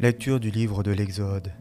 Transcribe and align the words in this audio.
Lecture 0.00 0.38
du 0.38 0.52
livre 0.52 0.84
de 0.84 0.92
l'Exode. 0.92 1.52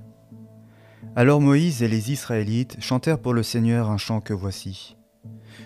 Alors 1.15 1.41
Moïse 1.41 1.81
et 1.81 1.87
les 1.87 2.11
Israélites 2.11 2.77
chantèrent 2.79 3.17
pour 3.17 3.33
le 3.33 3.41
Seigneur 3.41 3.89
un 3.89 3.97
chant 3.97 4.21
que 4.21 4.33
voici. 4.33 4.95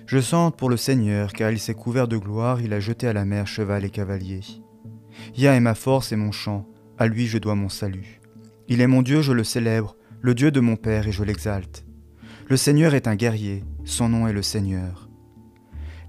Je 0.05 0.21
chante 0.21 0.55
pour 0.55 0.69
le 0.69 0.77
Seigneur, 0.77 1.33
car 1.33 1.51
il 1.51 1.59
s'est 1.59 1.73
couvert 1.73 2.07
de 2.07 2.15
gloire, 2.15 2.61
il 2.61 2.71
a 2.71 2.79
jeté 2.79 3.09
à 3.09 3.13
la 3.13 3.25
mer 3.25 3.45
cheval 3.45 3.83
et 3.83 3.89
cavalier. 3.89 4.39
Yah 5.35 5.53
est 5.53 5.59
ma 5.59 5.75
force 5.75 6.13
et 6.13 6.15
mon 6.15 6.31
chant, 6.31 6.65
à 6.97 7.07
lui 7.07 7.27
je 7.27 7.37
dois 7.37 7.55
mon 7.55 7.67
salut. 7.67 8.21
Il 8.69 8.79
est 8.79 8.87
mon 8.87 9.01
Dieu, 9.01 9.21
je 9.21 9.33
le 9.33 9.43
célèbre, 9.43 9.97
le 10.21 10.33
Dieu 10.33 10.49
de 10.49 10.61
mon 10.61 10.77
Père, 10.77 11.09
et 11.09 11.11
je 11.11 11.25
l'exalte. 11.25 11.85
Le 12.47 12.55
Seigneur 12.55 12.93
est 12.93 13.09
un 13.09 13.15
guerrier, 13.15 13.65
son 13.83 14.07
nom 14.07 14.29
est 14.29 14.33
le 14.33 14.43
Seigneur. 14.43 15.09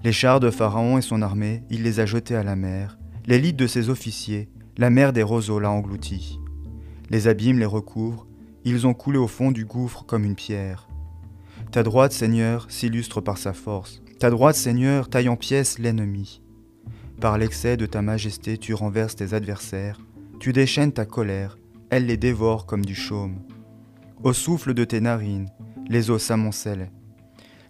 Les 0.05 0.13
chars 0.13 0.39
de 0.39 0.49
Pharaon 0.49 0.97
et 0.97 1.01
son 1.01 1.23
armée, 1.23 1.65
il 1.69 1.83
les 1.83 1.99
a 1.99 2.05
jetés 2.05 2.37
à 2.37 2.43
la 2.43 2.55
mer, 2.55 2.97
l'élite 3.25 3.57
de 3.57 3.67
ses 3.67 3.89
officiers, 3.89 4.49
la 4.77 4.89
mer 4.89 5.11
des 5.11 5.23
roseaux 5.23 5.59
l'a 5.59 5.69
englouti. 5.69 6.39
Les 7.13 7.27
abîmes 7.27 7.59
les 7.59 7.65
recouvrent, 7.65 8.25
ils 8.65 8.87
ont 8.87 8.95
coulé 8.95 9.19
au 9.19 9.27
fond 9.27 9.51
du 9.51 9.65
gouffre 9.65 10.03
comme 10.03 10.23
une 10.23 10.33
pierre. 10.33 10.87
Ta 11.71 11.83
droite, 11.83 12.11
Seigneur, 12.11 12.65
s'illustre 12.71 13.21
par 13.21 13.37
sa 13.37 13.53
force. 13.53 14.01
Ta 14.17 14.31
droite, 14.31 14.55
Seigneur, 14.55 15.11
taille 15.11 15.29
en 15.29 15.35
pièces 15.35 15.77
l'ennemi. 15.77 16.41
Par 17.21 17.37
l'excès 17.37 17.77
de 17.77 17.85
ta 17.85 18.01
majesté, 18.01 18.57
tu 18.57 18.73
renverses 18.73 19.15
tes 19.15 19.35
adversaires, 19.35 19.99
tu 20.39 20.53
déchaînes 20.53 20.91
ta 20.91 21.05
colère, 21.05 21.59
elle 21.91 22.07
les 22.07 22.17
dévore 22.17 22.65
comme 22.65 22.83
du 22.83 22.95
chaume. 22.95 23.43
Au 24.23 24.33
souffle 24.33 24.73
de 24.73 24.83
tes 24.83 24.99
narines, 24.99 25.51
les 25.87 26.09
eaux 26.09 26.17
s'amoncellent. 26.17 26.89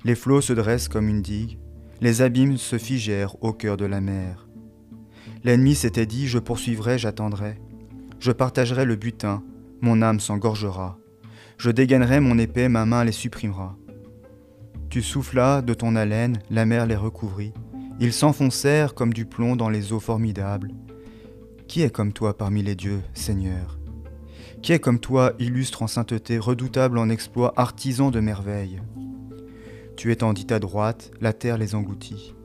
Les 0.05 0.15
flots 0.15 0.39
se 0.39 0.53
dressent 0.53 0.87
comme 0.87 1.09
une 1.09 1.21
digue, 1.21 1.59
les 1.99 2.21
abîmes 2.21 2.55
se 2.55 2.77
figèrent 2.77 3.35
au 3.43 3.51
cœur 3.51 3.75
de 3.75 3.83
la 3.83 3.99
mer. 3.99 4.47
L'ennemi 5.43 5.75
s'était 5.75 6.05
dit, 6.05 6.29
je 6.29 6.39
poursuivrai, 6.39 6.97
j'attendrai. 6.97 7.57
Je 8.23 8.31
partagerai 8.31 8.85
le 8.85 8.95
butin, 8.95 9.43
mon 9.81 10.01
âme 10.01 10.21
s'engorgera. 10.21 10.97
Je 11.57 11.69
dégainerai 11.69 12.21
mon 12.21 12.39
épée, 12.39 12.69
ma 12.69 12.85
main 12.85 13.03
les 13.03 13.11
supprimera. 13.11 13.75
Tu 14.89 15.01
soufflas 15.01 15.61
de 15.61 15.73
ton 15.73 15.97
haleine, 15.97 16.39
la 16.49 16.65
mer 16.65 16.85
les 16.85 16.95
recouvrit. 16.95 17.51
Ils 17.99 18.13
s'enfoncèrent 18.13 18.93
comme 18.93 19.11
du 19.11 19.25
plomb 19.25 19.57
dans 19.57 19.67
les 19.67 19.91
eaux 19.91 19.99
formidables. 19.99 20.71
Qui 21.67 21.81
est 21.81 21.89
comme 21.89 22.13
toi 22.13 22.37
parmi 22.37 22.63
les 22.63 22.75
dieux, 22.75 23.01
Seigneur? 23.13 23.77
Qui 24.61 24.71
est 24.71 24.79
comme 24.79 24.99
toi, 24.99 25.33
illustre 25.37 25.83
en 25.83 25.87
sainteté, 25.87 26.37
redoutable 26.37 26.99
en 26.99 27.09
exploits, 27.09 27.51
artisan 27.57 28.09
de 28.09 28.21
merveilles? 28.21 28.81
Tu 29.97 30.13
étendis 30.13 30.45
ta 30.45 30.59
droite, 30.59 31.11
la 31.19 31.33
terre 31.33 31.57
les 31.57 31.75
engloutit. 31.75 32.35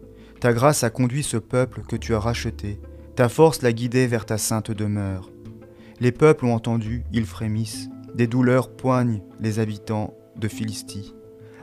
Ta 0.41 0.53
grâce 0.53 0.83
a 0.83 0.91
conduit 0.91 1.23
ce 1.23 1.37
peuple 1.37 1.83
que 1.89 1.95
tu 1.95 2.15
as 2.15 2.19
racheté, 2.19 2.81
ta 3.15 3.29
force 3.29 3.63
l'a 3.63 3.73
guidé 3.73 4.09
vers 4.09 4.27
ta 4.27 4.39
sainte 4.39 4.73
demeure. 4.73 5.31
Les 6.01 6.13
peuples 6.13 6.45
ont 6.45 6.55
entendu, 6.55 7.03
ils 7.13 7.27
frémissent, 7.27 7.89
des 8.15 8.27
douleurs 8.27 8.71
poignent 8.71 9.23
les 9.41 9.59
habitants 9.59 10.15
de 10.37 10.47
Philistie. 10.47 11.15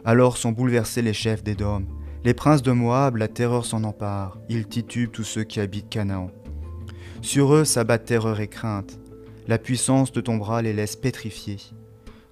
Alors 0.04 0.38
sont 0.38 0.52
bouleversés 0.52 1.02
les 1.02 1.14
chefs 1.14 1.44
d'Édom, 1.44 1.86
les 2.26 2.34
princes 2.34 2.62
de 2.62 2.72
Moab, 2.72 3.16
la 3.16 3.28
terreur 3.28 3.66
s'en 3.66 3.84
empare, 3.84 4.40
ils 4.50 4.68
titubent 4.68 5.12
tous 5.12 5.24
ceux 5.24 5.44
qui 5.44 5.60
habitent 5.60 5.90
Canaan. 5.90 6.32
Sur 7.22 7.54
eux 7.54 7.66
s'abat 7.66 7.98
terreur 7.98 8.40
et 8.40 8.48
crainte, 8.48 9.00
la 9.48 9.58
puissance 9.58 10.12
de 10.12 10.22
ton 10.22 10.38
bras 10.38 10.62
les 10.62 10.74
laisse 10.74 10.96
pétrifiés. 10.96 11.62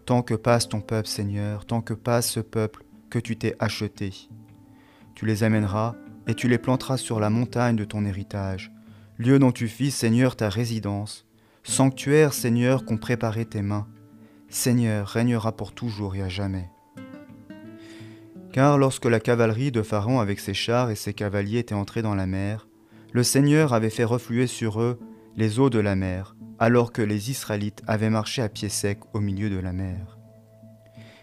Tant 0.06 0.24
que 0.24 0.34
passe 0.34 0.68
ton 0.68 0.81
peuple, 0.81 1.08
Seigneur, 1.08 1.66
tant 1.66 1.81
que 1.81 1.94
passe 1.94 2.30
ce 2.30 2.42
peuple 2.42 2.84
que 3.09 3.20
tu 3.20 3.38
t'es 3.38 3.56
acheté. 3.59 4.12
Tu 5.16 5.26
les 5.26 5.44
amèneras 5.44 5.96
et 6.28 6.34
tu 6.34 6.50
les 6.50 6.58
planteras 6.58 6.98
sur 6.98 7.20
la 7.20 7.30
montagne 7.30 7.76
de 7.76 7.86
ton 7.86 8.04
héritage, 8.04 8.72
lieu 9.18 9.40
dont 9.40 9.52
tu 9.52 9.68
fis, 9.68 9.92
Seigneur, 9.92 10.36
ta 10.36 10.50
résidence, 10.50 11.26
Sanctuaire, 11.64 12.33
Seigneur, 12.33 12.83
qu'ont 12.83 12.97
préparé 12.97 13.45
tes 13.45 13.61
mains. 13.61 13.88
Seigneur, 14.50 15.08
régnera 15.08 15.53
pour 15.53 15.72
toujours 15.72 16.16
et 16.16 16.22
à 16.22 16.28
jamais. 16.28 16.69
Car 18.51 18.78
lorsque 18.78 19.06
la 19.06 19.22
cavalerie 19.22 19.72
de 19.72 19.81
Pharaon 19.81 20.19
avec 20.19 20.40
ses 20.40 20.53
chars 20.53 20.91
et 20.91 20.96
ses 20.96 21.13
cavaliers 21.13 21.59
était 21.59 21.74
entrée 21.74 22.01
dans 22.01 22.16
la 22.16 22.28
mer, 22.28 22.68
le 23.13 23.24
Seigneur 23.24 23.74
avait 23.74 23.90
fait 23.90 24.03
refluer 24.03 24.46
sur 24.46 24.81
eux 24.81 25.00
les 25.38 25.57
eaux 25.59 25.69
de 25.69 25.79
la 25.79 25.96
mer, 25.96 26.35
alors 26.59 26.91
que 26.91 27.01
les 27.01 27.31
Israélites 27.31 27.81
avaient 27.88 28.09
marché 28.09 28.41
à 28.41 28.50
pied 28.50 28.69
sec 28.69 29.00
au 29.13 29.22
milieu 29.22 29.50
de 29.50 29.57
la 29.57 29.72
mer. 29.72 30.19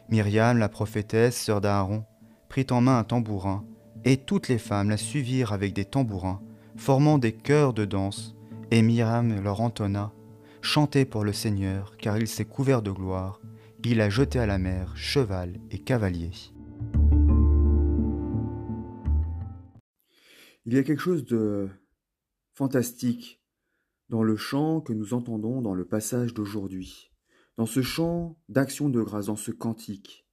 Myriam, 0.09 0.59
la 0.59 0.69
prophétesse, 0.69 1.37
sœur 1.37 1.61
d'Aaron, 1.61 2.05
prit 2.49 2.67
en 2.71 2.81
main 2.81 2.99
un 2.99 3.05
tambourin, 3.05 3.65
et 4.05 4.17
toutes 4.17 4.49
les 4.49 4.59
femmes 4.59 4.91
la 4.91 4.97
suivirent 4.97 5.53
avec 5.53 5.75
des 5.75 5.85
tambourins, 5.85 6.41
formant 6.77 7.19
des 7.19 7.33
chœurs 7.33 7.75
de 7.75 7.85
danse, 7.85 8.35
et 8.71 8.83
Myriam 8.83 9.41
leur 9.43 9.61
entonna 9.61 10.13
Chantez 10.63 11.05
pour 11.05 11.25
le 11.25 11.33
Seigneur, 11.33 11.97
car 11.97 12.19
il 12.19 12.29
s'est 12.29 12.45
couvert 12.45 12.83
de 12.83 12.91
gloire, 12.91 13.41
il 13.85 14.01
a 14.01 14.11
jeté 14.11 14.39
à 14.39 14.47
la 14.47 14.59
mer 14.59 14.97
cheval 14.97 15.59
et 15.71 15.79
cavalier. 15.79 16.31
Il 20.67 20.75
y 20.75 20.79
a 20.79 20.83
quelque 20.83 21.01
chose 21.01 21.25
de 21.25 21.69
fantastique 22.53 23.43
dans 24.11 24.23
le 24.23 24.37
chant 24.37 24.81
que 24.81 24.93
nous 24.93 25.15
entendons 25.15 25.63
dans 25.63 25.75
le 25.75 25.87
passage 25.87 26.35
d'aujourd'hui, 26.35 27.11
dans 27.57 27.67
ce 27.67 27.81
chant 27.81 28.39
d'action 28.49 28.91
de 28.91 29.03
grâce, 29.03 29.27
dans 29.27 29.37
ce 29.37 29.51
cantique. 29.51 30.29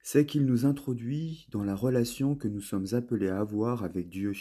C'est 0.00 0.26
qu'il 0.26 0.46
nous 0.46 0.64
introduit 0.64 1.48
dans 1.50 1.64
la 1.64 1.74
relation 1.74 2.36
que 2.36 2.46
nous 2.46 2.60
sommes 2.60 2.86
appelés 2.92 3.28
à 3.28 3.40
avoir 3.40 3.82
avec 3.82 4.08
Dieu. 4.08 4.32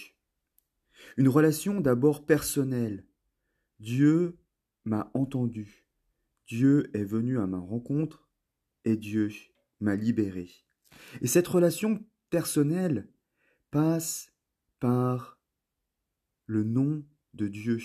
Une 1.18 1.30
relation 1.30 1.82
d'abord 1.82 2.26
personnelle. 2.26 3.06
Dieu 3.80 4.38
m'a 4.86 5.10
entendu. 5.14 5.86
Dieu 6.48 6.90
est 6.96 7.06
venu 7.06 7.40
à 7.40 7.48
ma 7.48 7.60
rencontre 7.60 8.30
et 8.86 8.98
Dieu 8.98 9.32
m'a 9.80 9.96
libéré. 9.96 10.50
Et 11.22 11.28
cette 11.28 11.48
relation 11.48 12.04
personnelle 12.30 13.10
passe 13.72 14.34
par 14.80 15.40
le 16.46 16.64
nom 16.64 17.06
de 17.34 17.48
Dieu. 17.48 17.80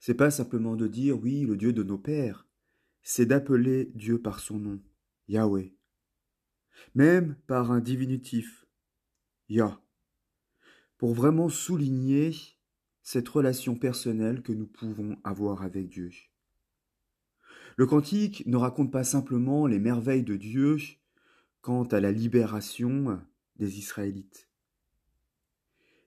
C'est 0.00 0.14
pas 0.14 0.30
simplement 0.30 0.76
de 0.76 0.86
dire 0.86 1.18
oui, 1.18 1.42
le 1.42 1.56
Dieu 1.56 1.72
de 1.72 1.82
nos 1.82 1.98
pères, 1.98 2.46
c'est 3.02 3.26
d'appeler 3.26 3.90
Dieu 3.94 4.20
par 4.20 4.40
son 4.40 4.58
nom, 4.58 4.82
Yahweh. 5.28 5.74
Même 6.94 7.36
par 7.46 7.70
un 7.70 7.80
diminutif, 7.80 8.66
Yah, 9.48 9.80
pour 10.98 11.14
vraiment 11.14 11.48
souligner 11.48 12.32
cette 13.04 13.28
relation 13.28 13.76
personnelle 13.76 14.42
que 14.42 14.52
nous 14.52 14.66
pouvons 14.66 15.16
avoir 15.22 15.62
avec 15.62 15.88
Dieu. 15.88 16.10
Le 17.76 17.86
cantique 17.86 18.44
ne 18.46 18.56
raconte 18.56 18.90
pas 18.90 19.04
simplement 19.04 19.66
les 19.66 19.78
merveilles 19.78 20.22
de 20.22 20.36
Dieu 20.36 20.78
quant 21.60 21.84
à 21.84 22.00
la 22.00 22.10
libération 22.10 23.20
des 23.56 23.78
Israélites. 23.78 24.48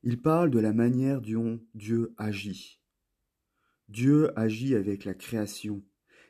Il 0.03 0.21
parle 0.21 0.49
de 0.49 0.59
la 0.59 0.73
manière 0.73 1.21
dont 1.21 1.59
Dieu 1.75 2.13
agit. 2.17 2.81
Dieu 3.89 4.37
agit 4.37 4.75
avec 4.75 5.05
la 5.05 5.13
création. 5.13 5.83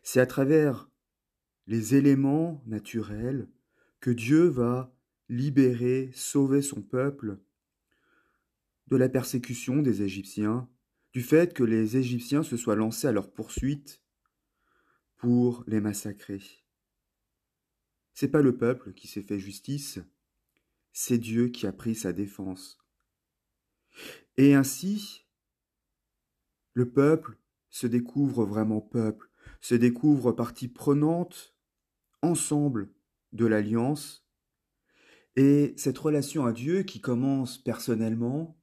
C'est 0.04 0.20
à 0.20 0.26
travers 0.26 0.90
les 1.68 1.96
éléments 1.96 2.62
naturels 2.66 3.48
que 4.00 4.12
Dieu 4.12 4.48
va 4.48 4.94
libérer, 5.30 6.12
sauver 6.14 6.62
son 6.62 6.82
peuple 6.82 7.40
de 8.88 8.96
la 8.96 9.10
persécution 9.10 9.82
des 9.82 10.02
Égyptiens, 10.02 10.70
du 11.14 11.22
fait 11.22 11.54
que 11.54 11.64
les 11.64 11.98
Égyptiens 11.98 12.44
se 12.44 12.58
soient 12.58 12.76
lancés 12.76 13.08
à 13.08 13.12
leur 13.12 13.32
poursuite 13.32 14.02
pour 15.18 15.64
les 15.68 15.82
massacrer. 15.82 16.42
C'est 18.14 18.30
pas 18.30 18.42
le 18.42 18.58
peuple 18.58 18.94
qui 18.94 19.08
s'est 19.08 19.22
fait 19.22 19.40
justice, 19.40 20.00
c'est 20.92 21.18
Dieu 21.18 21.50
qui 21.50 21.68
a 21.68 21.72
pris 21.72 21.96
sa 21.96 22.14
défense. 22.14 22.80
Et 24.38 24.54
ainsi, 24.54 25.26
le 26.74 26.90
peuple 26.90 27.38
se 27.70 27.88
découvre 27.88 28.46
vraiment 28.46 28.82
peuple, 28.82 29.30
se 29.62 29.76
découvre 29.76 30.32
partie 30.32 30.68
prenante 30.68 31.56
ensemble 32.22 32.90
de 33.34 33.46
l'alliance, 33.46 34.28
et 35.36 35.76
cette 35.78 35.98
relation 36.00 36.46
à 36.46 36.54
Dieu 36.54 36.82
qui 36.82 37.00
commence 37.00 37.60
personnellement 37.60 38.57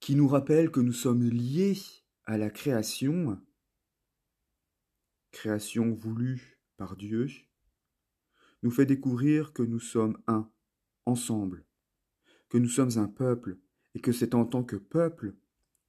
qui 0.00 0.14
nous 0.14 0.28
rappelle 0.28 0.70
que 0.70 0.80
nous 0.80 0.92
sommes 0.92 1.22
liés 1.22 1.76
à 2.24 2.38
la 2.38 2.50
création, 2.50 3.40
création 5.30 5.92
voulue 5.92 6.60
par 6.76 6.96
Dieu, 6.96 7.28
nous 8.62 8.70
fait 8.70 8.86
découvrir 8.86 9.52
que 9.52 9.62
nous 9.62 9.80
sommes 9.80 10.18
un, 10.26 10.50
ensemble, 11.06 11.64
que 12.48 12.58
nous 12.58 12.68
sommes 12.68 12.98
un 12.98 13.08
peuple, 13.08 13.58
et 13.94 14.00
que 14.00 14.12
c'est 14.12 14.34
en 14.34 14.44
tant 14.44 14.62
que 14.62 14.76
peuple 14.76 15.34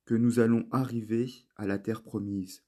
que 0.06 0.15
nous 0.15 0.39
allons 0.39 0.67
arriver 0.71 1.31
à 1.56 1.67
la 1.67 1.77
terre 1.77 2.01
promise. 2.01 2.63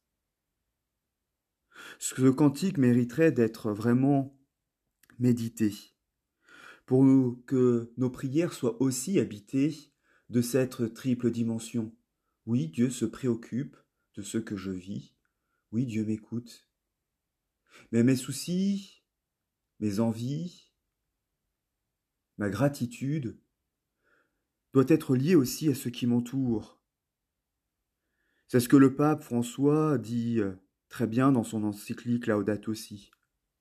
Ce 1.97 2.29
cantique 2.29 2.77
mériterait 2.77 3.31
d'être 3.31 3.71
vraiment 3.71 4.37
médité, 5.17 5.73
pour 6.85 7.05
que 7.45 7.91
nos 7.97 8.09
prières 8.09 8.53
soient 8.53 8.81
aussi 8.81 9.19
habitées 9.19 9.90
de 10.31 10.41
cette 10.41 10.93
triple 10.93 11.29
dimension. 11.29 11.93
Oui, 12.45 12.69
Dieu 12.69 12.89
se 12.89 13.03
préoccupe 13.03 13.75
de 14.15 14.21
ce 14.21 14.37
que 14.37 14.55
je 14.55 14.71
vis. 14.71 15.13
Oui, 15.73 15.85
Dieu 15.85 16.05
m'écoute. 16.05 16.69
Mais 17.91 18.01
mes 18.03 18.15
soucis, 18.15 19.03
mes 19.81 19.99
envies, 19.99 20.71
ma 22.37 22.49
gratitude 22.49 23.37
doit 24.73 24.85
être 24.87 25.17
liée 25.17 25.35
aussi 25.35 25.67
à 25.67 25.75
ce 25.75 25.89
qui 25.89 26.07
m'entoure. 26.07 26.81
C'est 28.47 28.61
ce 28.61 28.69
que 28.69 28.77
le 28.77 28.95
pape 28.95 29.23
François 29.23 29.97
dit 29.97 30.39
euh, 30.39 30.53
très 30.87 31.07
bien 31.07 31.33
dans 31.33 31.43
son 31.43 31.65
encyclique 31.65 32.27
Laudato 32.27 32.73
Si. 32.73 33.11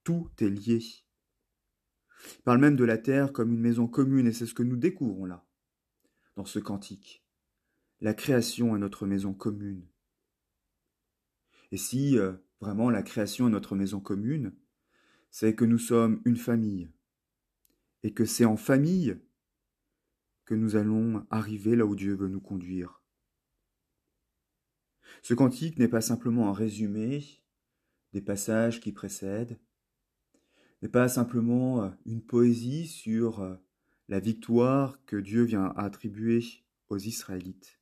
Tout 0.05 0.31
est 0.38 0.49
lié. 0.49 0.78
Il 2.37 2.43
parle 2.44 2.61
même 2.61 2.76
de 2.76 2.84
la 2.84 2.99
terre 2.99 3.32
comme 3.32 3.52
une 3.52 3.61
maison 3.61 3.88
commune, 3.88 4.28
et 4.28 4.32
c'est 4.32 4.46
ce 4.46 4.55
que 4.55 4.62
nous 4.62 4.76
découvrons 4.76 5.25
là, 5.25 5.44
dans 6.41 6.47
ce 6.47 6.59
cantique. 6.59 7.23
La 8.01 8.15
création 8.15 8.75
est 8.75 8.79
notre 8.79 9.07
maison 9.07 9.35
commune. 9.35 9.87
Et 11.71 11.77
si 11.77 12.17
euh, 12.17 12.33
vraiment 12.63 12.89
la 12.89 13.03
création 13.03 13.47
est 13.47 13.51
notre 13.51 13.77
maison 13.77 14.01
commune, 14.01 14.57
c'est 15.31 15.55
que 15.55 15.67
nous 15.67 15.77
sommes 15.79 16.23
une 16.25 16.39
famille, 16.39 16.91
et 18.05 18.15
que 18.15 18.25
c'est 18.25 18.47
en 18.47 18.57
famille 18.57 19.21
que 20.47 20.55
nous 20.55 20.77
allons 20.77 21.27
arriver 21.29 21.77
là 21.77 21.85
où 21.85 21.95
Dieu 21.95 22.15
veut 22.15 22.29
nous 22.29 22.41
conduire. 22.41 23.03
Ce 25.21 25.35
cantique 25.35 25.79
n'est 25.79 25.89
pas 25.89 26.01
simplement 26.01 26.49
un 26.49 26.55
résumé 26.55 27.23
des 28.15 28.23
passages 28.23 28.81
qui 28.81 28.93
précèdent, 28.93 29.61
n'est 30.81 30.89
pas 30.89 31.11
simplement 31.11 31.85
euh, 31.85 31.91
une 32.07 32.25
poésie 32.25 32.87
sur 32.87 33.41
euh, 33.41 33.57
la 34.11 34.19
victoire 34.19 34.99
que 35.07 35.17
Dieu 35.17 35.45
vient 35.45 35.73
attribuer 35.77 36.43
aux 36.89 36.99
Israélites. 36.99 37.81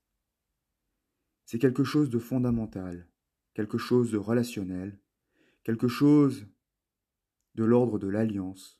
C'est 1.47 1.59
quelque 1.59 1.85
chose 1.85 2.11
de 2.11 2.19
fondamental, 2.19 3.09
quelque 3.55 3.79
chose 3.79 4.13
de 4.13 4.19
relationnel, 4.19 5.01
quelque 5.65 5.89
chose 5.89 6.47
de 7.55 7.65
l'ordre 7.65 7.99
de 7.99 8.09
l'alliance. 8.09 8.79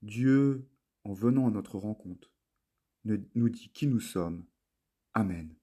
Dieu, 0.00 0.66
en 1.04 1.12
venant 1.12 1.46
à 1.46 1.50
notre 1.50 1.76
rencontre, 1.76 2.32
nous 3.04 3.48
dit 3.50 3.68
qui 3.68 3.86
nous 3.86 4.00
sommes. 4.00 4.46
Amen. 5.12 5.54